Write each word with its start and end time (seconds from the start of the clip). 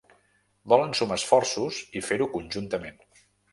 Volen 0.73 0.95
sumar 0.99 1.17
esforços 1.21 1.79
i 2.01 2.05
fer-ho 2.09 2.31
conjuntament. 2.39 3.01